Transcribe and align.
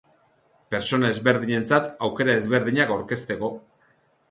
Pertsona 0.75 1.11
ezberdinentzat 1.15 1.91
aukera 2.09 2.37
ezberdinak 2.41 2.97
aurkezteko. 2.99 3.55